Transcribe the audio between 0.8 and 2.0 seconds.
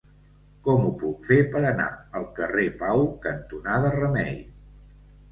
ho puc fer per anar